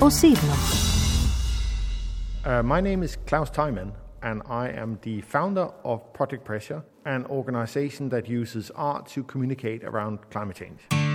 Osebno. 0.00 0.56
Uh, 2.44 2.60
my 2.64 2.80
name 2.80 3.04
is 3.04 3.16
Klaus 3.24 3.48
Teiman, 3.50 3.92
and 4.20 4.42
I 4.48 4.70
am 4.70 4.98
the 5.02 5.20
founder 5.20 5.70
of 5.84 6.12
Project 6.12 6.44
Pressure, 6.44 6.82
an 7.04 7.24
organization 7.26 8.08
that 8.08 8.28
uses 8.28 8.72
art 8.74 9.06
to 9.10 9.22
communicate 9.22 9.84
around 9.84 10.28
climate 10.30 10.56
change. 10.56 11.05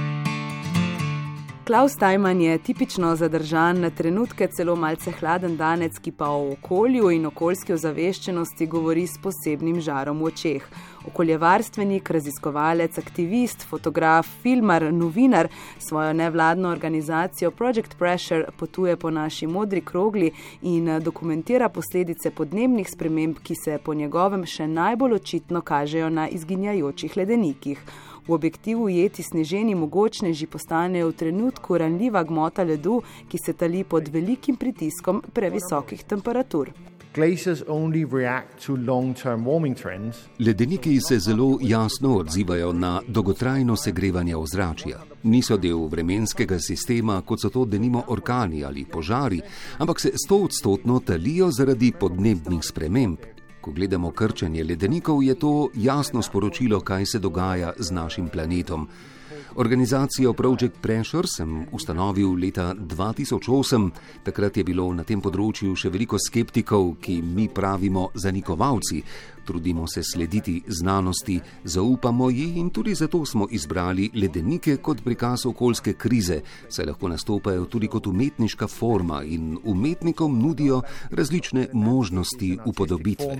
Klaus 1.71 1.95
Tajman 1.95 2.41
je 2.41 2.57
tipično 2.57 3.15
zadržan, 3.15 3.79
na 3.79 3.89
trenutke 3.89 4.47
celo 4.47 4.73
malce 4.75 5.11
hladen 5.11 5.53
danec, 5.57 5.99
ki 6.03 6.11
pa 6.11 6.27
o 6.29 6.49
okolju 6.51 7.11
in 7.15 7.25
okoljski 7.29 7.73
ozaveščenosti 7.73 8.67
govori 8.67 9.05
s 9.07 9.15
posebnim 9.23 9.77
žarom 9.79 10.19
v 10.19 10.27
očeh. 10.33 10.65
Okoljevarstvenik, 11.07 12.11
raziskovalec, 12.11 12.99
aktivist, 12.99 13.63
fotograf, 13.69 14.27
filmar, 14.43 14.89
novinar 14.91 15.47
svojo 15.79 16.11
nevladno 16.13 16.69
organizacijo 16.69 17.51
Project 17.51 17.95
Pressure 17.97 18.51
potuje 18.59 18.97
po 18.97 19.09
naši 19.09 19.47
modri 19.47 19.81
krogli 19.81 20.33
in 20.61 20.99
dokumentira 20.99 21.69
posledice 21.69 22.35
podnebnih 22.35 22.91
sprememb, 22.91 23.39
ki 23.39 23.55
se 23.55 23.79
po 23.83 23.93
njegovem 23.93 24.45
še 24.45 24.67
najbolj 24.67 25.21
očitno 25.23 25.61
kažejo 25.61 26.09
na 26.09 26.27
izginjajočih 26.27 27.17
ledenikih. 27.17 27.79
V 28.27 28.33
objektivu 28.33 28.89
jeti 28.89 29.23
sneženi 29.23 29.75
mogočneži 29.75 30.45
postanejo 30.47 31.07
v 31.09 31.13
trenutku 31.17 31.77
ranljiva 31.77 32.23
gmota 32.23 32.63
ledu, 32.63 33.01
ki 33.29 33.37
se 33.45 33.53
tali 33.53 33.83
pod 33.83 34.07
velikim 34.07 34.55
pritiskom 34.55 35.23
previsokih 35.33 36.03
temperatur. 36.03 36.69
Ledeniki 40.39 40.99
se 41.01 41.19
zelo 41.19 41.57
jasno 41.61 42.17
odzivajo 42.17 42.73
na 42.73 43.01
dolgotrajno 43.07 43.75
segrevanje 43.75 44.35
ozračja. 44.35 45.01
Niso 45.23 45.57
del 45.57 45.87
vremenskega 45.91 46.59
sistema, 46.59 47.21
kot 47.21 47.41
so 47.41 47.49
to 47.49 47.65
denimo 47.65 48.03
orkani 48.07 48.63
ali 48.63 48.85
požari, 48.85 49.41
ampak 49.77 49.99
se 49.99 50.11
stoodstotno 50.25 50.99
talijo 50.99 51.51
zaradi 51.51 51.91
podnebnih 51.99 52.63
sprememb. 52.63 53.17
Ko 53.61 53.71
gledamo 53.71 54.11
krčenje 54.11 54.63
ledenikov, 54.63 55.23
je 55.23 55.35
to 55.35 55.69
jasno 55.73 56.21
sporočilo, 56.21 56.79
kaj 56.79 57.05
se 57.05 57.19
dogaja 57.19 57.73
z 57.77 57.91
našim 57.91 58.29
planetom. 58.29 58.87
Organizacijo 59.55 60.33
Project 60.33 60.77
Pressure 60.81 61.27
sem 61.27 61.65
ustanovil 61.71 62.33
leta 62.39 62.73
2008. 62.73 63.89
Takrat 64.23 64.57
je 64.57 64.63
bilo 64.63 64.85
na 64.95 65.03
tem 65.03 65.19
področju 65.21 65.75
še 65.75 65.91
veliko 65.91 66.15
skeptikov, 66.15 66.95
ki 67.03 67.19
mi 67.21 67.49
pravimo 67.51 68.07
zanikovalci. 68.15 69.03
Trudimo 69.43 69.87
se 69.87 70.03
slediti 70.03 70.61
znanosti, 70.67 71.41
zaupamo 71.63 72.29
ji 72.29 72.59
in 72.61 72.69
tudi 72.69 72.95
zato 72.95 73.25
smo 73.25 73.47
izbrali 73.51 74.09
ledenike 74.13 74.77
kot 74.77 75.03
prikaz 75.03 75.45
okoljske 75.45 75.93
krize, 75.99 76.41
saj 76.69 76.85
lahko 76.93 77.11
nastopajo 77.11 77.65
tudi 77.65 77.89
kot 77.91 78.07
umetniška 78.07 78.67
forma 78.71 79.23
in 79.23 79.57
umetnikom 79.63 80.39
nudijo 80.39 80.81
različne 81.11 81.67
možnosti 81.73 82.57
upodobitve. 82.65 83.35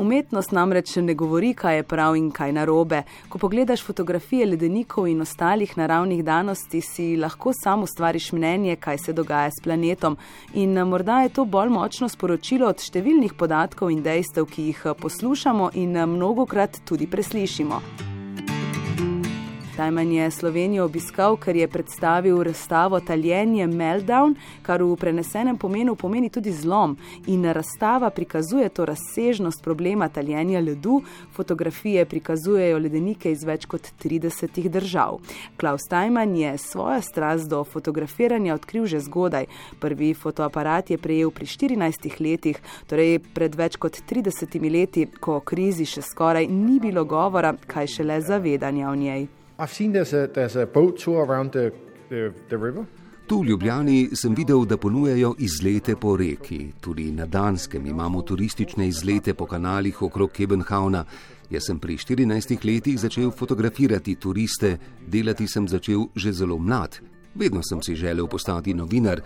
Umetnost 0.00 0.52
namreč 0.52 0.94
ne 0.96 1.14
govori, 1.14 1.50
kaj 1.54 1.76
je 1.76 1.82
prav 1.82 2.14
in 2.16 2.30
kaj 2.32 2.52
narobe. 2.56 3.02
Ko 3.28 3.38
pogledaš 3.38 3.82
fotografije 3.84 4.46
ledenikov 4.46 5.08
in 5.08 5.20
ostalih 5.20 5.74
naravnih 5.76 6.24
danosti, 6.24 6.80
si 6.80 7.16
lahko 7.20 7.52
sam 7.52 7.82
ustvariš 7.82 8.32
mnenje, 8.32 8.76
kaj 8.76 8.98
se 8.98 9.12
dogaja 9.12 9.50
s 9.50 9.60
planetom. 9.60 10.16
In 10.54 10.78
eh, 10.78 10.84
morda 10.84 11.20
je 11.20 11.28
to 11.28 11.44
bolj 11.44 11.68
močno 11.68 12.08
sporočilo 12.08 12.70
od 12.72 12.80
številnih 12.80 13.36
podatkov 13.36 13.92
in 13.92 14.00
dejstev, 14.00 14.48
ki 14.48 14.70
jih 14.70 14.86
eh, 14.86 14.96
poslušamo 15.02 15.74
in 15.74 15.96
eh, 15.96 16.06
mnogokrat 16.06 16.80
tudi 16.88 17.06
preslišimo. 17.06 17.82
Tajman 19.80 20.12
je 20.12 20.30
Slovenijo 20.30 20.84
obiskal, 20.84 21.38
ker 21.40 21.56
je 21.56 21.68
predstavil 21.68 22.42
razstavo 22.42 22.98
Taljenje 23.00 23.64
Meltdown, 23.66 24.34
kar 24.62 24.82
v 24.84 24.96
prenesenem 24.96 25.56
pomenu 25.56 25.94
pomeni 25.96 26.28
tudi 26.28 26.52
zlom. 26.52 26.98
In 27.32 27.46
razstava 27.48 28.10
prikazuje 28.10 28.68
to 28.68 28.84
razsežnost 28.84 29.62
problema 29.64 30.08
taljenja 30.08 30.60
ledu, 30.60 31.00
fotografije 31.32 32.04
prikazujejo 32.04 32.78
ledenike 32.78 33.32
iz 33.32 33.44
več 33.44 33.64
kot 33.64 33.88
30 34.04 34.68
držav. 34.68 35.16
Klaus 35.56 35.88
Tajman 35.88 36.36
je 36.36 36.58
svojo 36.58 37.00
strast 37.00 37.48
do 37.48 37.64
fotografiranja 37.64 38.54
odkril 38.54 38.86
že 38.86 39.00
zgodaj. 39.00 39.48
Prvi 39.80 40.12
fotoaparat 40.14 40.90
je 40.90 40.98
prejel 40.98 41.30
pri 41.30 41.46
14 41.46 42.20
letih, 42.20 42.60
torej 42.86 43.18
pred 43.34 43.56
več 43.56 43.80
kot 43.80 43.96
30 44.04 44.60
leti, 44.70 45.08
ko 45.20 45.40
o 45.40 45.40
krizi 45.40 45.88
še 45.88 46.04
skoraj 46.04 46.52
ni 46.52 46.76
bilo 46.80 47.04
govora, 47.04 47.56
kaj 47.66 47.86
šele 47.86 48.20
zavedanja 48.20 48.90
o 48.90 48.94
njej. 48.94 49.39
I've 49.60 49.72
seen 49.72 49.92
there's 49.92 50.14
a, 50.14 50.26
there's 50.26 50.56
a 50.56 50.66
boat 50.66 50.98
tour 51.04 51.24
around 51.26 51.52
the, 51.52 51.70
the, 52.08 52.32
the 52.48 52.56
river. 52.56 52.86
Tu 53.26 53.38
v 53.38 53.46
Ljubljani 53.46 54.08
sem 54.16 54.34
videl, 54.34 54.64
da 54.64 54.76
ponujajo 54.76 55.34
izlete 55.38 55.96
po 55.96 56.16
reki. 56.16 56.72
Tudi 56.80 57.12
na 57.12 57.26
Danskem 57.26 57.86
imamo 57.86 58.22
turistične 58.22 58.88
izlete 58.88 59.34
po 59.34 59.46
kanalih 59.46 60.02
okrog 60.02 60.32
Kebenhavna. 60.32 61.04
Jaz 61.50 61.66
sem 61.66 61.78
pri 61.78 61.96
14 61.96 62.64
letih 62.64 62.98
začel 62.98 63.30
fotografirati 63.30 64.14
turiste, 64.14 64.78
delati 65.06 65.46
sem 65.46 65.68
začel 65.68 66.08
že 66.16 66.32
zelo 66.32 66.58
mlad. 66.58 66.98
Vedno 67.34 67.60
sem 67.62 67.82
si 67.82 67.94
želel 67.94 68.26
postati 68.26 68.74
novinar. 68.74 69.20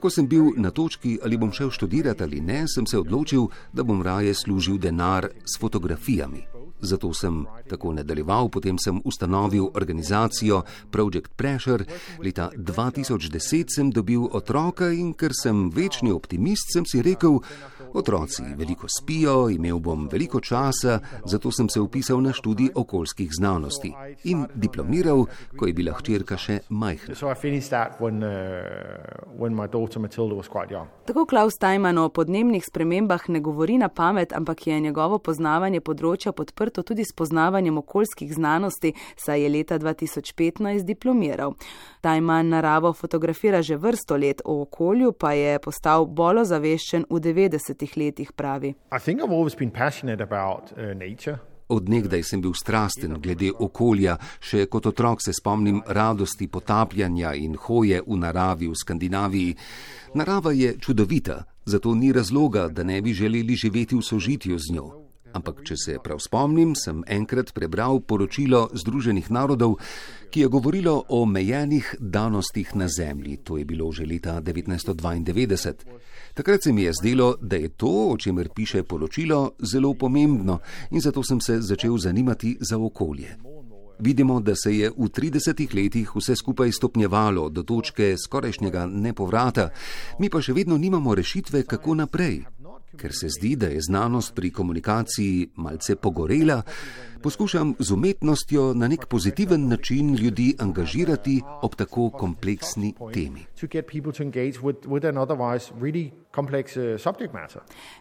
Ko 0.00 0.10
sem 0.10 0.26
bil 0.26 0.50
na 0.56 0.70
točki, 0.70 1.18
ali 1.22 1.38
bom 1.38 1.52
šel 1.52 1.70
študirati 1.70 2.22
ali 2.22 2.40
ne, 2.40 2.64
sem 2.68 2.86
se 2.86 2.98
odločil, 2.98 3.46
da 3.72 3.82
bom 3.82 4.02
raje 4.02 4.34
služil 4.34 4.78
denar 4.78 5.28
s 5.44 5.60
fotografijami. 5.60 6.65
Zato 6.80 7.12
sem 7.14 7.44
tako 7.68 7.92
nadaljeval, 7.92 8.48
potem 8.48 8.78
sem 8.78 9.00
ustanovil 9.04 9.70
organizacijo 9.74 10.62
Project 10.90 11.36
Pressure. 11.36 11.84
Leta 12.22 12.50
2010 12.56 13.74
sem 13.76 13.90
dobil 13.90 14.28
otroka 14.32 14.90
in 14.92 15.14
ker 15.14 15.32
sem 15.34 15.70
večni 15.70 16.12
optimist, 16.12 16.72
sem 16.72 16.84
si 16.86 17.02
rekel, 17.02 17.40
Otroci 17.96 18.42
veliko 18.56 18.86
spijo, 18.88 19.48
imel 19.50 19.78
bom 19.78 20.08
veliko 20.12 20.40
časa, 20.40 20.98
zato 21.24 21.50
sem 21.50 21.68
se 21.68 21.80
upisal 21.80 22.20
na 22.22 22.32
študij 22.32 22.68
okoljskih 22.74 23.30
znanosti 23.32 23.94
in 24.24 24.46
diplomiral, 24.54 25.26
ko 25.56 25.66
je 25.66 25.72
bila 25.72 25.92
hčerka 25.96 26.36
še 26.36 26.58
majhna. 26.68 27.14
Uh, 27.16 27.18
Tako 31.06 31.26
Klaus 31.26 31.54
Tajman 31.58 31.98
o 31.98 32.08
podnebnih 32.08 32.64
spremembah 32.66 33.28
ne 33.28 33.40
govori 33.40 33.78
na 33.78 33.88
pamet, 33.88 34.32
ampak 34.32 34.66
je 34.66 34.80
njegovo 34.80 35.18
poznavanje 35.18 35.80
področja 35.80 36.32
podprto 36.66 36.82
tudi 36.82 37.04
s 37.04 37.12
poznavanjem 37.12 37.78
okoljskih 37.78 38.34
znanosti, 38.34 38.92
saj 39.16 39.42
je 39.42 39.48
leta 39.48 39.78
2015 39.78 40.84
diplomiral. 40.84 41.54
Tajman 42.00 42.48
naravo 42.48 42.92
fotografira 42.92 43.62
že 43.62 43.76
vrsto 43.76 44.16
let, 44.16 44.42
o 44.44 44.62
okolju 44.62 45.12
pa 45.12 45.32
je 45.32 45.58
postal 45.58 46.06
bolj 46.06 46.38
ozaveščen 46.40 47.06
v 47.10 47.20
90 47.20 47.96
letih, 47.96 48.32
pravi. 48.32 48.74
Uh, 48.90 48.98
Odnegdaj 51.68 52.22
sem 52.22 52.40
bil 52.40 52.52
strasten 52.54 53.16
glede 53.22 53.50
okolja, 53.58 54.18
še 54.40 54.66
kot 54.66 54.86
otrok 54.86 55.22
se 55.22 55.32
spomnim 55.32 55.82
radosti 55.86 56.48
potapljanja 56.48 57.34
in 57.34 57.56
hoje 57.56 58.02
v 58.06 58.16
naravi 58.16 58.68
v 58.68 58.74
Skandinaviji. 58.74 59.56
Narava 60.14 60.52
je 60.52 60.78
čudovita, 60.78 61.44
zato 61.64 61.94
ni 61.94 62.12
razloga, 62.12 62.68
da 62.68 62.82
ne 62.82 63.02
bi 63.02 63.14
želeli 63.14 63.54
živeti 63.54 63.94
v 63.96 64.02
sožitju 64.02 64.58
z 64.58 64.72
njo. 64.74 65.05
Ampak, 65.36 65.60
če 65.68 65.76
se 65.76 65.94
prav 66.00 66.20
spomnim, 66.24 66.72
sem 66.72 67.02
enkrat 67.12 67.50
prebral 67.52 68.00
poročilo 68.00 68.70
Združenih 68.72 69.28
narodov, 69.28 69.76
ki 70.32 70.46
je 70.46 70.48
govorilo 70.48 70.94
o 71.08 71.20
omejenih 71.26 71.90
danostih 72.00 72.72
na 72.72 72.88
Zemlji. 72.88 73.36
To 73.44 73.58
je 73.60 73.64
bilo 73.68 73.92
že 73.92 74.06
leta 74.08 74.40
1992. 74.40 75.74
Takrat 76.34 76.62
se 76.62 76.72
mi 76.72 76.88
je 76.88 76.92
zdelo, 76.92 77.36
da 77.40 77.56
je 77.56 77.68
to, 77.68 77.92
o 78.12 78.16
čemer 78.16 78.48
piše 78.54 78.82
poročilo, 78.82 79.52
zelo 79.60 79.94
pomembno 79.94 80.60
in 80.90 81.00
zato 81.00 81.22
sem 81.22 81.40
se 81.40 81.60
začel 81.60 81.98
zanimati 81.98 82.56
za 82.60 82.78
okolje. 82.78 83.36
Vidimo, 83.98 84.40
da 84.40 84.54
se 84.56 84.76
je 84.76 84.90
v 84.90 85.08
30 85.08 85.74
letih 85.74 86.16
vse 86.16 86.36
skupaj 86.36 86.72
stopnjevalo 86.72 87.48
do 87.48 87.62
točke 87.62 88.16
skorajšnjega 88.16 88.86
nepovrata, 88.86 89.70
mi 90.18 90.28
pa 90.28 90.40
še 90.40 90.52
vedno 90.52 90.76
nimamo 90.76 91.14
rešitve, 91.14 91.64
kako 91.64 91.94
naprej. 91.94 92.44
Ker 92.96 93.12
se 93.12 93.28
zdi, 93.28 93.56
da 93.56 93.66
je 93.66 93.80
znanost 93.80 94.34
pri 94.34 94.50
komunikaciji 94.50 95.48
malce 95.56 95.96
pogorela, 95.96 96.62
poskušam 97.22 97.74
z 97.78 97.92
umetnostjo 97.92 98.74
na 98.74 98.88
nek 98.88 99.06
pozitiven 99.06 99.68
način 99.68 100.14
ljudi 100.14 100.54
angažirati 100.58 101.42
ob 101.62 101.74
tako 101.74 102.10
kompleksni 102.10 102.94
temi. 103.14 103.40
Uh, 103.40 103.66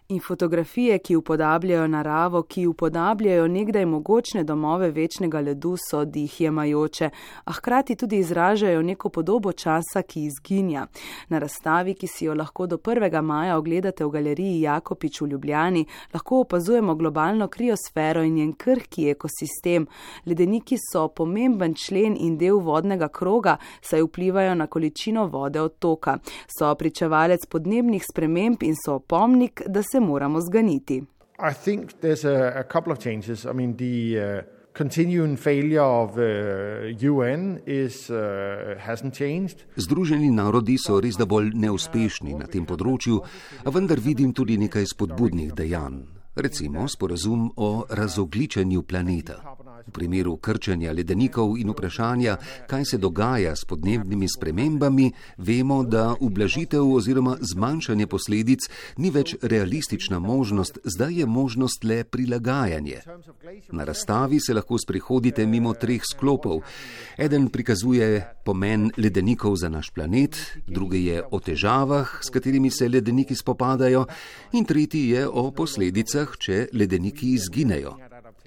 In 0.07 0.19
fotografije, 0.27 0.99
ki 0.99 1.15
upodabljajo 1.15 1.87
naravo, 1.87 2.43
ki 2.43 2.67
upodabljajo 2.67 3.47
nekdaj 3.47 3.85
mogočne 3.85 4.43
domove 4.43 4.91
večnega 4.91 5.39
ledu, 5.39 5.75
so 5.89 6.05
dihjemajoče, 6.05 7.09
a 7.45 7.51
hkrati 7.51 7.95
tudi 7.95 8.17
izražajo 8.17 8.81
neko 8.81 9.09
podobo 9.09 9.51
časa, 9.51 10.01
ki 10.01 10.23
izginja. 10.25 10.87
Na 11.29 11.39
razstavi, 11.39 11.93
ki 11.93 12.07
si 12.07 12.25
jo 12.25 12.33
lahko 12.33 12.67
do 12.67 12.77
1. 12.77 13.21
maja 13.21 13.57
ogledate 13.57 14.05
v 14.05 14.09
galeriji 14.09 14.61
Jak 14.61 14.84
Jakopič 14.85 15.21
v 15.21 15.27
Ljubljani 15.27 15.85
lahko 16.13 16.39
opazujemo 16.39 16.95
globalno 16.95 17.47
kriosfero 17.47 18.23
in 18.23 18.35
njen 18.35 18.53
krhki 18.53 19.09
ekosistem. 19.09 19.87
Ledeniki 20.25 20.77
so 20.77 21.07
pomemben 21.07 21.73
člen 21.73 22.17
in 22.19 22.37
del 22.37 22.59
vodnega 22.59 23.07
kroga, 23.07 23.57
saj 23.81 24.03
vplivajo 24.03 24.55
na 24.55 24.67
količino 24.67 25.25
vode 25.27 25.61
otoka. 25.61 26.17
So 26.59 26.75
pričevalec 26.75 27.45
podnebnih 27.49 28.05
sprememb 28.05 28.63
in 28.63 28.75
so 28.85 28.95
opomnik, 28.95 29.61
da 29.67 29.81
se 29.83 29.99
moramo 29.99 30.41
zganiti. 30.41 31.03
I 31.39 31.53
think 31.53 31.91
there's 32.01 32.23
a, 32.23 32.59
a 32.59 32.63
couple 32.63 32.93
of 32.93 32.99
changes. 32.99 33.45
I 33.45 33.53
mean, 33.53 33.75
the 33.77 34.19
uh, 34.19 34.54
continuing 34.75 35.37
failure 35.37 35.81
of 35.81 36.15
the 36.15 36.91
uh, 36.91 37.11
UN 37.11 37.61
is, 37.65 38.09
uh, 38.09 38.75
hasn't 38.77 39.15
changed. 39.15 39.63
Združeni 39.77 40.29
narodi 40.29 40.75
so 40.77 40.99
res 40.99 41.15
da 41.15 41.25
bolj 41.25 41.53
neuspešni 41.55 42.35
na 42.35 42.49
tem 42.51 42.67
področju, 42.67 43.21
a 43.63 43.71
vendar 43.71 44.03
vidim 44.03 44.35
tudi 44.35 44.59
nekaj 44.59 44.91
spodbudnih 44.91 45.55
dejanj. 45.55 46.14
Recimo 46.35 46.87
sporazum 46.87 47.51
o 47.55 47.85
razogličenju 47.89 48.81
planeta. 48.81 49.55
V 49.87 49.91
primeru 49.91 50.37
krčenja 50.37 50.91
ledenikov 50.91 51.57
in 51.57 51.69
vprašanja, 51.69 52.37
kaj 52.67 52.85
se 52.85 52.97
dogaja 52.97 53.55
s 53.55 53.65
podnebnimi 53.65 54.27
spremembami, 54.27 55.11
vemo, 55.37 55.83
da 55.83 56.15
ublažitev 56.19 56.89
oziroma 56.91 57.37
zmanjšanje 57.41 58.07
posledic 58.07 58.65
ni 58.97 59.11
več 59.13 59.35
realistična 59.41 60.19
možnost, 60.19 60.79
zdaj 60.83 61.19
je 61.19 61.25
možnost 61.25 61.83
le 61.83 62.03
prilagajanje. 62.03 62.99
Na 63.71 63.83
razstavi 63.83 64.39
se 64.39 64.53
lahko 64.53 64.77
sprehodite 64.77 65.45
mimo 65.45 65.73
treh 65.73 66.01
sklopov. 66.03 66.63
Eden 67.17 67.47
prikazuje 67.49 68.25
pomen 68.45 68.89
ledenikov 68.97 69.55
za 69.55 69.69
naš 69.69 69.89
planet, 69.89 70.35
drugi 70.67 71.05
je 71.05 71.23
o 71.31 71.39
težavah, 71.39 72.19
s 72.21 72.29
katerimi 72.29 72.71
se 72.71 72.89
ledeniki 72.89 73.35
spopadajo, 73.35 74.05
in 74.51 74.65
tretji 74.65 75.09
je 75.09 75.27
o 75.27 75.51
posledicah, 75.51 76.24
če 76.39 76.67
ledeniki 76.73 77.33
izginejo. 77.37 77.93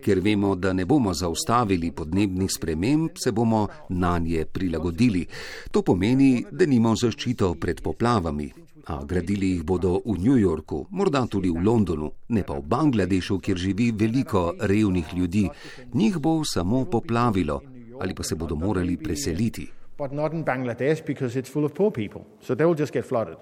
Ker 0.03 0.21
vemo, 0.23 0.55
da 0.55 0.73
ne 0.73 0.85
bomo 0.87 1.15
zaustavili 1.15 1.93
podnebnih 1.93 2.51
sprememb, 2.51 3.19
se 3.19 3.33
bomo 3.33 3.67
na 3.89 4.19
nje 4.19 4.45
prilagodili. 4.45 5.27
To 5.71 5.83
pomeni, 5.83 6.45
da 6.51 6.67
nimamo 6.67 6.97
zaščito 6.97 7.55
pred 7.55 7.83
poplavami. 7.83 8.51
A 8.89 9.03
gradili 9.05 9.51
jih 9.53 9.65
bodo 9.65 9.99
v 10.05 10.19
New 10.19 10.39
Yorku, 10.41 10.87
morda 10.91 11.27
tudi 11.27 11.51
v 11.51 11.61
Londonu, 11.61 12.13
ne 12.29 12.43
pa 12.43 12.57
v 12.57 12.65
Bangladešu, 12.65 13.39
kjer 13.39 13.59
živi 13.59 13.91
veliko 13.93 14.55
revnih 14.61 15.13
ljudi. 15.15 15.49
Njih 15.95 16.17
bo 16.19 16.41
samo 16.45 16.85
poplavilo 16.85 17.61
ali 18.01 18.15
pa 18.15 18.23
se 18.23 18.35
bodo 18.35 18.57
morali 18.57 18.97
preseliti. 18.97 19.69
But 19.99 20.13
not 20.13 20.33
in 20.33 20.45
Bangladesh 20.45 21.05
because 21.07 21.41
it's 21.41 21.51
full 21.51 21.65
of 21.65 21.75
poor 21.75 21.91
people. 21.91 22.23
So 22.41 22.55
they 22.55 22.67
will 22.67 22.79
just 22.79 22.93
get 22.93 23.05
flooded. 23.05 23.37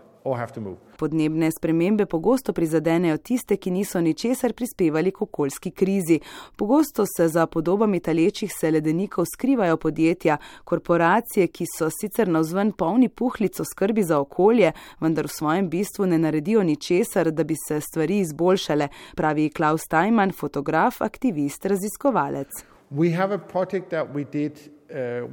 Podnebne 0.99 1.51
spremembe 1.51 2.07
pogosto 2.07 2.53
prizadenejo 2.53 3.17
tiste, 3.17 3.57
ki 3.57 3.71
niso 3.71 4.01
ničesar 4.01 4.53
prispevali 4.53 5.11
k 5.13 5.23
okoljski 5.23 5.71
krizi. 5.71 6.21
Pogosto 6.57 7.05
se 7.17 7.29
za 7.29 7.47
podobami 7.47 8.01
talečih 8.01 8.53
se 8.53 8.71
ledenikov 8.71 9.25
skrivajo 9.25 9.77
podjetja, 9.77 10.37
korporacije, 10.65 11.47
ki 11.47 11.65
so 11.79 11.91
sicer 11.91 12.29
navzven 12.29 12.73
polni 12.73 13.09
puhlico 13.09 13.65
skrbi 13.65 14.03
za 14.03 14.21
okolje, 14.21 14.73
vendar 15.01 15.27
v 15.27 15.37
svojem 15.39 15.69
bistvu 15.71 16.07
ne 16.07 16.19
naredijo 16.19 16.63
ničesar, 16.63 17.31
da 17.31 17.45
bi 17.45 17.55
se 17.69 17.81
stvari 17.81 18.19
izboljšale, 18.19 18.89
pravi 19.17 19.51
Klaus 19.51 19.89
Tajman, 19.89 20.33
fotograf, 20.33 21.03
aktivist, 21.03 21.67
raziskovalec. 21.67 22.49
We 22.91 23.17
have 23.17 23.35
a 23.35 23.39
project 23.39 23.89
that 23.91 24.09
we 24.15 24.25
did 24.33 24.76
uh, 24.91 25.31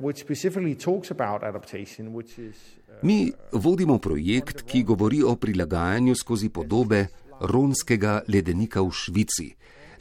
is 2.37 2.83
Mi 3.01 3.31
vodimo 3.51 3.97
projekt, 3.99 4.61
ki 4.61 4.83
govori 4.83 5.23
o 5.23 5.35
prilagajanju 5.35 6.15
skozi 6.15 6.49
podobe 6.49 7.07
ronskega 7.41 8.21
ledenika 8.27 8.81
v 8.81 8.91
Švici. 8.91 9.49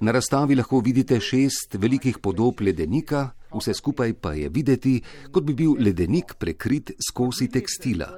Na 0.01 0.13
razstavi 0.13 0.55
lahko 0.55 0.81
vidite 0.81 1.21
šest 1.21 1.75
velikih 1.75 2.19
podob 2.19 2.61
ledenika, 2.61 3.31
vse 3.55 3.75
skupaj 3.75 4.13
pa 4.13 4.33
je 4.35 4.49
videti, 4.49 5.01
kot 5.31 5.45
bi 5.45 5.55
bil 5.55 5.75
ledenik 5.79 6.35
prekrit 6.39 6.93
skozi 7.09 7.49
tekstila. 7.49 8.11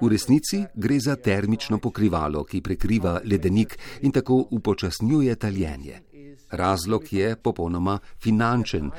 V 0.00 0.08
resnici 0.08 0.62
gre 0.74 1.00
za 1.00 1.16
termično 1.16 1.78
pokrivalo, 1.78 2.44
ki 2.44 2.62
prekriva 2.62 3.20
ledenik 3.24 3.78
in 4.02 4.12
tako 4.12 4.44
upočasnjuje 4.50 5.34
taljenje. 5.34 6.02
Razlog 6.50 7.12
je 7.12 7.36
popolnoma 7.36 7.98
finančen. 8.22 8.90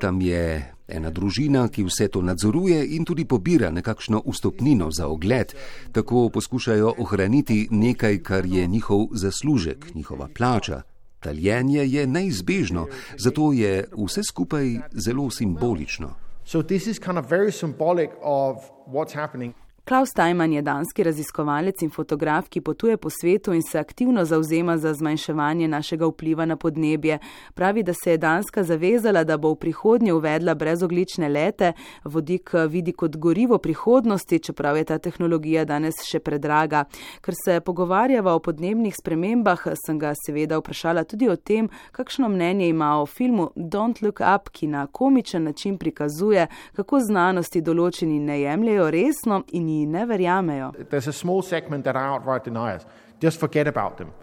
Tam 0.00 0.20
je 0.20 0.74
ena 0.92 1.10
družina, 1.10 1.68
ki 1.68 1.84
vse 1.88 2.08
to 2.08 2.22
nadzoruje 2.22 2.84
in 2.96 3.04
tudi 3.04 3.24
pobira 3.24 3.70
nekakšno 3.70 4.22
ustopnino 4.24 4.90
za 4.90 5.08
ogled. 5.08 5.54
Tako 5.92 6.28
poskušajo 6.28 6.94
ohraniti 6.98 7.68
nekaj, 7.70 8.18
kar 8.22 8.46
je 8.46 8.66
njihov 8.66 9.08
zaslužek, 9.12 9.94
njihova 9.94 10.28
plača. 10.34 10.82
Taljenje 11.20 11.86
je 11.86 12.06
neizbežno, 12.06 12.86
zato 13.18 13.52
je 13.52 13.84
vse 13.96 14.22
skupaj 14.22 14.78
zelo 14.92 15.30
simbolično. 15.30 16.14
So 16.44 16.62
this 16.62 16.86
is 16.86 16.98
kind 16.98 17.18
of 17.18 17.30
very 17.30 17.52
symbolic 17.52 18.10
of 18.22 18.56
what's 18.86 19.14
happening. 19.14 19.54
Klaus 19.84 20.10
Tajman 20.14 20.52
je 20.52 20.62
danski 20.62 21.02
raziskovalec 21.02 21.82
in 21.82 21.90
fotograf, 21.90 22.46
ki 22.48 22.60
potuje 22.60 22.96
po 22.96 23.10
svetu 23.10 23.52
in 23.52 23.62
se 23.62 23.78
aktivno 23.78 24.24
zauzema 24.24 24.76
za 24.78 24.94
zmanjševanje 24.94 25.68
našega 25.68 26.06
vpliva 26.06 26.44
na 26.46 26.56
podnebje. 26.56 27.18
Pravi, 27.54 27.82
da 27.82 27.92
se 27.94 28.10
je 28.10 28.18
Danska 28.18 28.62
zavezala, 28.62 29.24
da 29.24 29.36
bo 29.36 29.50
v 29.50 29.56
prihodnje 29.56 30.12
uvedla 30.12 30.54
brezoglične 30.54 31.28
lete, 31.28 31.72
vodik 32.04 32.50
vidi 32.68 32.92
kot 32.92 33.16
gorivo 33.16 33.58
prihodnosti, 33.58 34.38
čeprav 34.38 34.76
je 34.76 34.84
ta 34.84 34.98
tehnologija 34.98 35.64
danes 35.64 35.98
še 36.06 36.20
predraga. 36.20 36.84
Ker 37.20 37.34
se 37.44 37.60
pogovarjava 37.60 38.34
o 38.34 38.38
podnebnih 38.38 38.94
spremembah, 38.94 39.66
sem 39.86 39.98
ga 39.98 40.14
seveda 40.26 40.60
vprašala 40.62 41.04
tudi 41.04 41.28
o 41.28 41.36
tem, 41.36 41.68
kakšno 41.92 42.28
mnenje 42.28 42.68
ima 42.68 42.92
o 43.02 43.06
filmu 43.06 43.50
Don't 43.56 44.02
Look 44.02 44.22
Up, 44.22 44.54
ki 44.54 44.66
na 44.66 44.86
komičen 44.86 45.42
način 45.42 45.78
prikazuje, 45.78 46.46
kako 46.78 47.00
znanosti 47.00 47.60
določeni 47.60 48.20
ne 48.20 48.40
jemljajo 48.44 48.90
resno 48.90 49.42
in 49.50 49.71
ji 49.72 49.86
ne 49.86 50.06
verjamejo. 50.06 50.72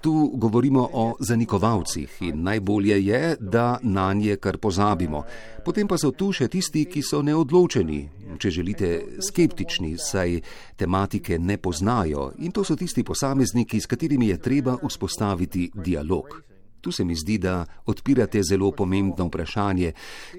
Tu 0.02 0.32
govorimo 0.34 0.90
o 0.94 1.16
zanikovalcih 1.20 2.18
in 2.22 2.44
najbolje 2.44 3.06
je, 3.06 3.36
da 3.40 3.80
na 3.84 4.14
nje 4.14 4.36
kar 4.36 4.58
pozabimo. 4.58 5.24
Potem 5.66 5.88
pa 5.88 5.98
so 5.98 6.12
tu 6.12 6.34
še 6.36 6.50
tisti, 6.52 6.84
ki 6.86 7.00
so 7.02 7.22
neodločeni, 7.24 8.02
če 8.40 8.52
želite 8.52 8.92
skeptični, 9.24 9.96
saj 9.98 10.42
tematike 10.76 11.40
ne 11.40 11.58
poznajo 11.58 12.34
in 12.44 12.52
to 12.52 12.64
so 12.64 12.76
tisti 12.76 13.04
posamezniki, 13.04 13.80
s 13.80 13.88
katerimi 13.88 14.34
je 14.34 14.38
treba 14.38 14.76
vzpostaviti 14.84 15.72
dialog. 15.76 16.49
Tu 16.82 16.92
se 16.92 17.04
mi 17.04 17.16
zdi, 17.16 17.38
da 17.38 17.66
odpirate 17.86 18.44
zelo 18.44 18.72
pomembno 18.72 19.28
vprašanje, 19.28 19.94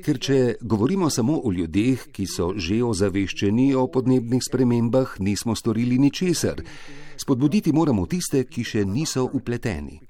ker 0.04 0.18
če 0.18 0.38
govorimo 0.60 1.10
samo 1.10 1.40
o 1.44 1.52
ljudeh, 1.52 2.08
ki 2.12 2.26
so 2.26 2.52
že 2.56 2.80
ozaveščeni 2.84 3.74
o 3.74 3.86
podnebnih 3.86 4.42
spremembah, 4.44 5.18
nismo 5.20 5.54
storili 5.54 5.98
ničesar. 5.98 6.62
Spodbuditi 7.16 7.72
moramo 7.72 8.06
tiste, 8.06 8.46
ki 8.48 8.64
še 8.64 8.84
niso 8.88 9.26
upleteni. 9.28 10.00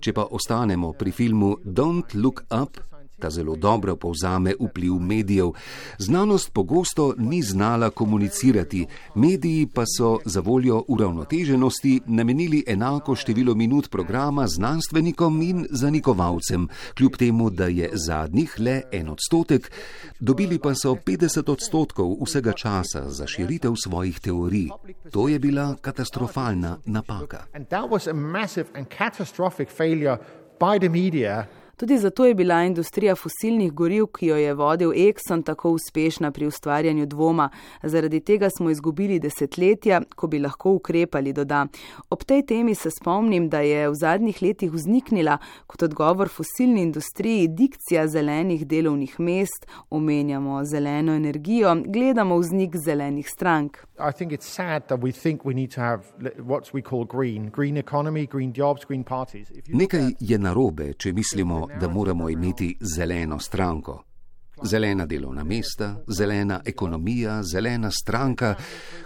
Če 0.00 0.12
pa 0.12 0.26
ostanemo 0.30 0.92
pri 0.98 1.12
filmu 1.14 1.56
Don't 1.62 2.16
Look 2.18 2.42
Up, 2.50 2.80
ta 3.18 3.30
zelo 3.30 3.56
dobro 3.56 3.96
povzame 3.96 4.54
vpliv 4.60 4.94
medijev. 4.94 5.50
Znanost 5.98 6.52
pogosto 6.52 7.14
ni 7.18 7.42
znala 7.42 7.90
komunicirati, 7.90 8.86
mediji 9.14 9.66
pa 9.74 9.84
so 9.98 10.18
za 10.24 10.40
voljo 10.40 10.84
uravnoteženosti 10.88 12.00
namenili 12.06 12.64
enako 12.66 13.14
število 13.14 13.54
minut 13.54 13.90
programa 13.90 14.46
znanstvenikom 14.46 15.42
in 15.42 15.66
zanikovalcem, 15.70 16.68
kljub 16.96 17.16
temu, 17.16 17.50
da 17.50 17.66
je 17.66 17.90
zadnjih 17.92 18.54
le 18.58 18.82
en 18.92 19.08
odstotek, 19.08 19.72
dobili 20.20 20.58
pa 20.58 20.74
so 20.74 20.94
50 20.94 21.52
odstotkov 21.52 22.16
vsega 22.24 22.52
časa 22.52 23.10
za 23.10 23.26
širitev 23.26 23.72
svojih 23.84 24.20
teorij. 24.20 24.68
To 25.10 25.28
je 25.28 25.38
bila 25.38 25.76
katastrofalna 25.80 26.78
napaka. 26.84 27.44
By 30.60 30.78
the 30.78 30.88
media, 30.88 31.48
Tudi 31.76 31.98
zato 31.98 32.24
je 32.24 32.34
bila 32.34 32.62
industrija 32.64 33.14
fosilnih 33.16 33.72
goriv, 33.72 34.06
ki 34.06 34.26
jo 34.26 34.36
je 34.36 34.54
vodil 34.54 34.90
Exxon, 34.90 35.42
tako 35.44 35.70
uspešna 35.70 36.30
pri 36.30 36.46
ustvarjanju 36.46 37.06
dvoma. 37.06 37.48
Zaradi 37.82 38.20
tega 38.20 38.50
smo 38.50 38.70
izgubili 38.70 39.18
desetletja, 39.18 40.00
ko 40.16 40.26
bi 40.26 40.38
lahko 40.38 40.72
ukrepali, 40.72 41.32
doda. 41.32 41.66
Ob 42.10 42.22
tej 42.24 42.46
temi 42.46 42.74
se 42.74 42.90
spomnim, 42.90 43.48
da 43.48 43.60
je 43.60 43.88
v 43.88 43.94
zadnjih 43.94 44.42
letih 44.42 44.72
vzniknila 44.72 45.38
kot 45.66 45.82
odgovor 45.82 46.28
fosilni 46.28 46.82
industriji 46.82 47.48
dikcija 47.48 48.06
zelenih 48.08 48.66
delovnih 48.66 49.20
mest, 49.20 49.66
omenjamo 49.90 50.64
zeleno 50.64 51.12
energijo, 51.12 51.74
gledamo 51.86 52.38
vznik 52.38 52.76
zelenih 52.76 53.28
strank. 53.28 53.78
Nekaj 59.68 60.10
je 60.20 60.38
narobe, 60.38 60.92
če 60.92 61.12
mislimo, 61.12 61.63
da 61.80 61.88
moramo 61.88 62.28
imeti 62.30 62.76
zeleno 62.80 63.38
stranko. 63.38 64.02
Zelena 64.62 65.06
delovna 65.06 65.44
mesta, 65.44 65.96
zelena 66.08 66.60
ekonomija, 66.64 67.42
zelena 67.42 67.90
stranka. 67.90 68.54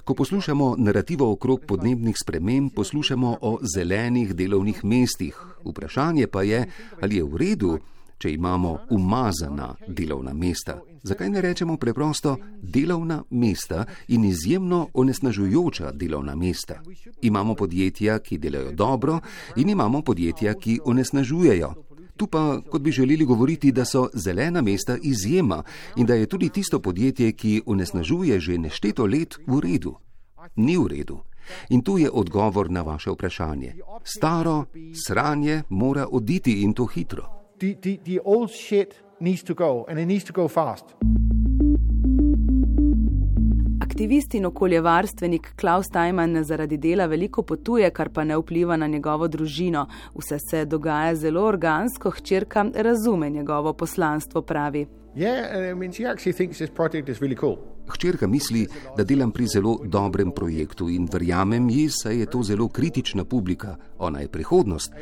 Ko 0.04 0.14
poslušamo 0.14 0.74
narativo 0.78 1.32
okrog 1.32 1.60
podnebnih 1.66 2.16
sprememb, 2.22 2.70
poslušamo 2.74 3.38
o 3.40 3.58
zelenih 3.74 4.34
delovnih 4.34 4.84
mestih. 4.84 5.36
Vprašanje 5.64 6.26
pa 6.26 6.42
je, 6.42 6.66
ali 7.00 7.16
je 7.16 7.24
v 7.24 7.36
redu, 7.36 7.78
če 8.18 8.32
imamo 8.32 8.78
umazana 8.90 9.74
delovna 9.88 10.32
mesta. 10.34 10.80
Zakaj 11.02 11.30
ne 11.30 11.40
rečemo 11.40 11.76
preprosto 11.76 12.36
delovna 12.62 13.22
mesta 13.30 13.84
in 14.08 14.24
izjemno 14.24 14.88
onesnažujoča 14.94 15.92
delovna 15.92 16.34
mesta? 16.34 16.82
Imamo 17.22 17.54
podjetja, 17.54 18.18
ki 18.18 18.38
delajo 18.38 18.72
dobro, 18.72 19.20
in 19.56 19.70
imamo 19.70 20.02
podjetja, 20.02 20.54
ki 20.54 20.80
onesnažujejo. 20.84 21.74
Tu 22.18 22.26
pa, 22.26 22.58
kot 22.70 22.82
bi 22.82 22.90
želeli 22.90 23.24
govoriti, 23.24 23.72
da 23.72 23.84
so 23.84 24.08
zelena 24.14 24.62
mesta 24.62 24.96
izjema 25.02 25.62
in 25.96 26.06
da 26.06 26.14
je 26.14 26.26
tudi 26.26 26.48
tisto 26.48 26.80
podjetje, 26.80 27.32
ki 27.32 27.62
onesnažuje 27.66 28.40
že 28.40 28.58
nešteto 28.58 29.06
let, 29.06 29.38
v 29.46 29.60
redu. 29.60 29.94
Ni 30.56 30.76
v 30.76 30.86
redu. 30.86 31.20
In 31.68 31.82
tu 31.82 31.98
je 31.98 32.10
odgovor 32.10 32.70
na 32.70 32.82
vaše 32.82 33.10
vprašanje. 33.10 33.74
Staro 34.04 34.64
sranje 35.06 35.62
mora 35.68 36.06
oditi 36.10 36.62
in 36.62 36.72
to 36.72 36.86
hitro. 36.86 37.24
The, 37.58 37.74
the, 37.82 37.98
the 38.04 38.18
old 38.24 38.50
shit 38.50 38.94
needs 39.20 39.42
to 39.42 39.54
go 39.54 39.84
and 39.88 39.98
it 39.98 40.06
needs 40.06 40.24
to 40.24 40.32
go 40.32 40.48
fast. 40.48 40.84
Aktivist 43.98 44.34
in 44.34 44.46
okoljevarstvenik 44.46 45.48
Klaus 45.56 45.88
Tajman 45.90 46.44
zaradi 46.44 46.76
dela 46.78 47.06
veliko 47.10 47.42
potuje, 47.42 47.88
kar 47.90 48.12
pa 48.14 48.22
ne 48.24 48.36
vpliva 48.38 48.76
na 48.78 48.86
njegovo 48.86 49.26
družino. 49.28 49.88
Vse 50.14 50.38
se 50.38 50.60
dogaja 50.64 51.16
zelo 51.18 51.42
organsko, 51.42 52.10
hčerka 52.10 52.64
razume 52.74 53.30
njegovo 53.30 53.72
poslanstvo, 53.72 54.42
pravi. 54.42 54.86
Yeah, 55.16 55.70
I 55.70 55.74
mean, 55.74 55.92
she 55.92 56.06
actually 56.06 56.36
thinks 56.36 56.58
this 56.58 56.70
project 56.70 57.08
is 57.08 57.18
really 57.20 57.34
cool. 57.34 57.56
Hčerka 57.88 58.26
misli, 58.26 58.66
da 58.96 59.04
delam 59.04 59.32
pri 59.32 59.46
zelo 59.46 59.78
dobrem 59.84 60.30
projektu 60.30 60.88
in 60.88 61.08
verjamem 61.12 61.70
ji, 61.70 61.88
saj 61.90 62.20
je 62.20 62.26
to 62.26 62.42
zelo 62.42 62.68
kritična 62.68 63.24
publika, 63.24 63.76
ona 63.98 64.20
je 64.20 64.28
prihodnost. 64.28 64.92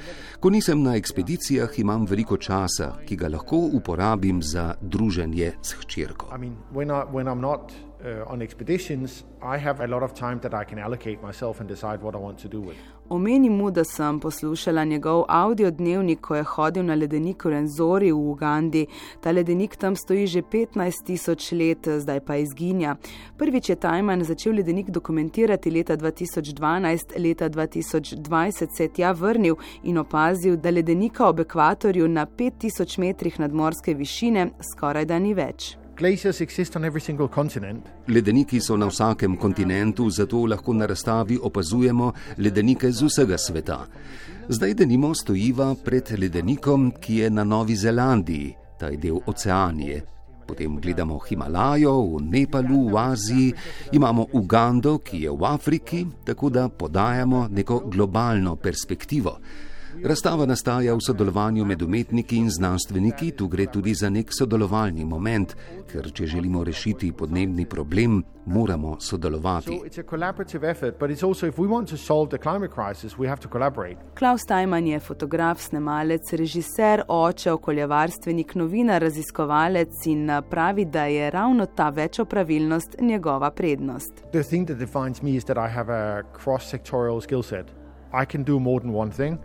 Ko 0.40 0.50
nisem 0.50 0.82
na 0.82 0.96
ekspedicijah, 0.96 1.78
imam 1.78 2.06
veliko 2.06 2.36
časa, 2.36 2.94
ki 3.04 3.16
ga 3.16 3.28
lahko 3.28 3.56
uporabim 3.72 4.42
za 4.42 4.74
druženje 4.80 5.52
s 5.62 5.74
hčerko. 5.82 6.32
I 6.34 6.38
mean, 6.38 6.56
when, 6.72 6.90
I, 6.90 7.04
when 7.12 7.26
I'm 7.26 7.40
not 7.40 7.72
uh, 8.06 8.32
on 8.32 8.42
expeditions, 8.42 9.24
I 9.42 9.58
have 9.58 9.84
a 9.84 9.86
lot 9.86 10.02
of 10.02 10.14
time 10.14 10.38
that 10.40 10.54
I 10.54 10.64
can 10.64 10.78
allocate 10.78 11.22
myself 11.22 11.60
and 11.60 11.68
decide 11.68 12.02
what 12.02 12.14
I 12.14 12.18
want 12.18 12.38
to 12.38 12.48
do 12.48 12.60
with. 12.60 12.76
Omenim 13.08 13.52
mu, 13.52 13.70
da 13.70 13.84
sem 13.84 14.20
poslušala 14.20 14.84
njegov 14.84 15.24
audio 15.28 15.70
dnevnik, 15.70 16.20
ko 16.20 16.34
je 16.36 16.42
hodil 16.42 16.84
na 16.84 16.94
ledenik 16.94 17.44
Renzori 17.44 18.12
v 18.12 18.16
Ugandi. 18.16 18.86
Ta 19.20 19.30
ledenik 19.30 19.76
tam 19.76 19.96
stoji 19.96 20.26
že 20.26 20.42
15 20.42 21.04
tisoč 21.06 21.52
let, 21.52 21.88
zdaj 21.98 22.20
pa 22.20 22.36
izginja. 22.36 22.96
Prvič 23.38 23.68
je 23.68 23.76
Tajman 23.76 24.24
začel 24.24 24.52
ledenik 24.52 24.90
dokumentirati 24.90 25.70
leta 25.70 25.96
2012, 25.96 27.18
leta 27.18 27.48
2020 27.48 28.66
se 28.76 28.84
je 28.84 28.88
tja 28.88 29.12
vrnil 29.12 29.54
in 29.82 29.98
opazil, 29.98 30.56
da 30.56 30.70
ledenika 30.70 31.28
ob 31.28 31.40
ekvatorju 31.40 32.08
na 32.08 32.26
5000 32.26 32.98
metrih 32.98 33.40
nadmorske 33.40 33.94
višine 33.94 34.50
skoraj 34.74 35.04
da 35.04 35.18
ni 35.18 35.34
več. 35.34 35.85
Ledeniki 38.08 38.60
so 38.60 38.76
na 38.76 38.86
vsakem 38.86 39.36
kontinentu, 39.36 40.10
zato 40.10 40.46
lahko 40.46 40.74
na 40.74 40.86
razstavi 40.86 41.38
opazujemo 41.42 42.12
ledenike 42.36 42.90
z 42.92 43.06
vsega 43.06 43.38
sveta. 43.38 43.86
Zdaj 44.48 44.74
denimo 44.74 45.14
stojiva 45.14 45.74
pred 45.84 46.12
ledenikom, 46.18 46.90
ki 47.00 47.16
je 47.16 47.30
na 47.30 47.44
Novi 47.44 47.76
Zelandiji, 47.76 48.52
ta 48.78 48.90
je 48.92 48.96
del 48.96 49.16
oceanije. 49.26 50.02
Potem 50.46 50.76
gledamo 50.80 51.18
Himalajo 51.18 51.94
v 52.02 52.20
Nepalu, 52.28 52.90
v 52.90 52.98
Aziji, 52.98 53.54
imamo 53.92 54.26
Ugando, 54.32 54.98
ki 54.98 55.22
je 55.22 55.30
v 55.30 55.44
Afriki, 55.44 56.06
tako 56.24 56.50
da 56.50 56.68
podajamo 56.68 57.48
neko 57.48 57.80
globalno 57.88 58.56
perspektivo. 58.56 59.38
Razstava 60.04 60.46
nastaja 60.46 60.94
v 60.94 61.00
sodelovanju 61.00 61.64
med 61.64 61.82
umetniki 61.82 62.36
in 62.36 62.50
znanstveniki, 62.50 63.30
tu 63.30 63.48
gre 63.48 63.66
tudi 63.66 63.94
za 63.94 64.10
nek 64.10 64.30
sodelovalni 64.38 65.04
moment, 65.04 65.54
ker 65.90 66.10
če 66.12 66.26
želimo 66.26 66.64
rešiti 66.64 67.12
podnebni 67.12 67.66
problem, 67.66 68.22
moramo 68.46 68.96
sodelovati. 69.00 69.80
Klaus 74.18 74.44
Tajman 74.44 74.86
je 74.86 75.00
fotograf, 75.00 75.60
snemalec, 75.60 76.32
režiser, 76.32 77.02
oče, 77.08 77.52
okoljevarstvenik, 77.52 78.54
novinar, 78.54 79.02
raziskovalec 79.02 80.06
in 80.06 80.30
pravi, 80.50 80.84
da 80.84 81.04
je 81.04 81.30
ravno 81.30 81.66
ta 81.66 81.88
večopravilnost 81.88 82.96
njegova 83.00 83.50
prednost. 83.50 84.12
The 84.32 84.42
thing 84.42 84.66
that 84.66 84.78
defines 84.78 85.22
me 85.22 85.30
is 85.30 85.44
that 85.44 85.56
I 85.56 85.72
have 85.74 85.92
a 85.92 86.22
cross-sectorial 86.44 87.20
skill 87.20 87.42
set. 87.42 87.85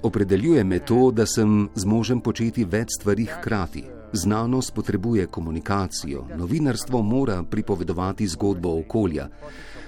Opredeljuje 0.04 0.64
me 0.64 0.80
to, 0.80 1.12
da 1.12 1.26
sem 1.26 1.70
zmožen 1.76 2.22
početi 2.24 2.64
več 2.64 2.94
stvari 2.96 3.26
hkrati. 3.28 3.84
Znanost 4.14 4.74
potrebuje 4.76 5.26
komunikacijo, 5.28 6.24
novinarstvo 6.38 7.02
mora 7.02 7.44
pripovedovati 7.44 8.28
zgodbo 8.28 8.78
okolja. 8.80 9.28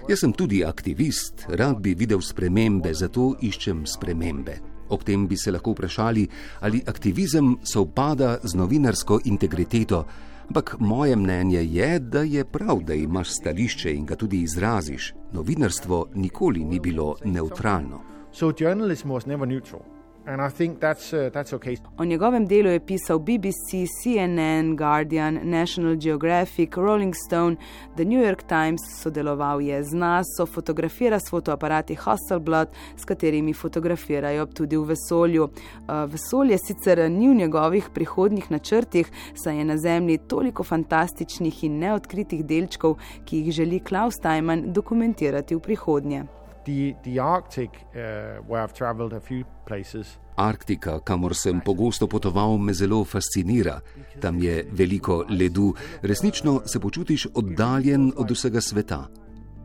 Jaz 0.10 0.20
sem 0.20 0.34
tudi 0.36 0.66
aktivist, 0.66 1.46
rad 1.48 1.80
bi 1.80 1.96
videl 1.96 2.20
spremembe, 2.22 2.92
zato 2.94 3.32
iščem 3.40 3.86
spremembe. 3.88 4.60
Ob 4.90 5.08
tem 5.08 5.28
bi 5.28 5.40
se 5.40 5.52
lahko 5.52 5.72
vprašali, 5.72 6.28
ali 6.60 6.84
aktivizem 6.88 7.58
sovpada 7.64 8.38
z 8.44 8.56
novinarsko 8.60 9.22
integriteto, 9.26 10.06
ampak 10.50 10.76
moje 10.80 11.16
mnenje 11.16 11.64
je, 11.64 12.00
da 12.00 12.28
je 12.28 12.44
prav, 12.46 12.84
da 12.84 12.94
imaš 12.94 13.38
stališče 13.40 13.96
in 13.96 14.06
ga 14.06 14.20
tudi 14.20 14.44
izraziš. 14.44 15.14
Novinarstvo 15.32 16.10
nikoli 16.16 16.66
ni 16.66 16.80
bilo 16.80 17.16
neutralno. 17.24 18.13
So 18.34 18.52
journalism 18.52 19.10
was 19.10 19.28
never 19.28 19.46
neutral. 19.46 19.86
And 20.26 20.42
I 20.42 20.50
think 20.50 20.80
that's, 20.80 21.14
uh, 21.14 21.30
that's 21.34 21.54
okay. 21.54 21.78
O 21.98 22.06
njegovem 22.06 22.48
delu 22.48 22.70
je 22.70 22.80
pisal 22.80 23.20
BBC, 23.20 23.86
CNN, 24.04 24.76
Guardian, 24.78 25.40
National 25.44 25.96
Geographic, 25.96 26.78
Rolling 26.78 27.14
Stone, 27.28 27.56
The 27.96 28.06
New 28.06 28.26
York 28.26 28.44
Times, 28.44 28.82
sodeloval 29.04 29.62
je 29.62 29.84
z 29.84 29.94
NASA, 29.94 30.46
fotografira 30.46 31.20
s 31.20 31.30
fotoaparati 31.30 31.96
Hasselblad, 31.96 32.70
s 32.98 33.06
katerimi 33.06 33.54
fotografirajo 33.54 34.46
tudi 34.46 34.78
v 34.78 34.84
vesolju. 34.84 35.44
Uh, 35.44 36.12
vesolje 36.12 36.58
sicer 36.58 37.12
ni 37.12 37.30
v 37.30 37.34
njegovih 37.34 37.90
prihodnih 37.94 38.52
načrtih, 38.52 39.12
saj 39.36 39.58
je 39.58 39.66
na 39.66 39.78
Zemlji 39.78 40.18
toliko 40.18 40.64
fantastičnih 40.64 41.64
in 41.64 41.80
neodkritih 41.80 42.46
delčkov, 42.46 42.98
ki 43.26 43.38
jih 43.38 43.52
želi 43.52 43.80
Klaus 43.80 44.16
Tajman 44.22 44.74
dokumentirati 44.74 45.56
v 45.56 45.60
prihodnje. 45.60 46.24
The, 46.66 46.96
the 47.04 47.20
Arctic, 47.20 47.70
uh, 47.70 48.42
where 48.48 48.64
I've 48.64 48.74
traveled 48.74 49.14
a 49.14 49.20
few 49.20 49.44
places, 49.66 50.18
Arktika, 50.36 51.00
kamor 51.00 51.36
sem 51.36 51.62
pogosto 51.62 52.08
potoval, 52.08 52.58
me 52.58 52.74
zelo 52.74 53.04
fascinira. 53.04 53.82
Tam 54.20 54.40
je 54.42 54.64
veliko 54.72 55.26
ledu, 55.30 55.74
resnično 56.02 56.62
se 56.66 56.80
počutiš 56.80 57.28
oddaljen 57.34 58.12
od 58.18 58.32
vsega 58.32 58.62
sveta. 58.62 59.08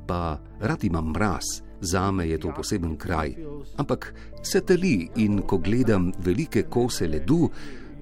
Pa 0.06 0.38
rad 0.60 0.84
imam 0.84 1.10
mraz, 1.10 1.62
zame 1.80 2.28
je 2.28 2.38
to 2.38 2.52
poseben 2.56 2.96
kraj. 2.96 3.34
Ampak 3.76 4.14
se 4.42 4.60
teli 4.60 5.08
in 5.16 5.42
ko 5.42 5.58
gledam 5.58 6.12
velike 6.18 6.62
kose 6.62 7.06
ledu, 7.06 7.48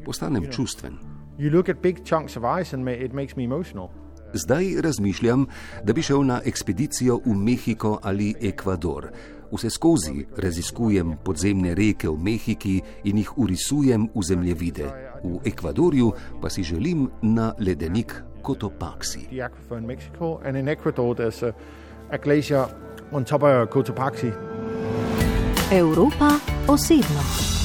postanem 0.05 0.51
čustven. 0.51 0.99
you 1.39 1.51
look 1.51 1.69
at 1.69 1.83
big 1.83 2.05
chunks 2.05 2.37
of 2.37 2.45
ice 2.45 2.73
and 2.73 2.89
it 2.89 3.13
makes 3.13 3.37
me 3.37 3.45
emotional. 3.45 3.91
Zdaj 4.33 4.75
razmišljam, 4.81 5.47
da 5.85 5.93
bi 5.93 6.03
šel 6.03 6.27
na 6.27 6.41
ekspedicijo 6.45 7.21
v 7.25 7.35
Mehiko 7.35 7.99
ali 8.03 8.35
Ekvador. 8.41 9.11
Vse 9.53 9.71
skozi 9.71 10.27
raziskujem 10.37 11.17
podzemne 11.25 11.75
reke 11.75 12.09
v 12.09 12.17
Mehiki 12.19 12.81
in 13.05 13.19
jih 13.19 13.39
urisujem 13.39 14.09
v 14.15 14.23
zemljevide. 14.23 14.87
V 15.25 15.39
Ekvadorju 15.45 16.13
pa 16.43 16.51
si 16.51 16.63
želim 16.63 17.11
na 17.23 17.53
ledenik 17.59 18.15
Cotopaxi. 18.47 19.29
Cotopaxi. 23.73 24.31
Evropa 25.73 26.31
osebno. 26.69 27.56